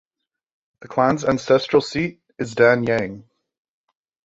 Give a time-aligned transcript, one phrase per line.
[0.79, 3.25] The clan's ancestral seat is Danyang.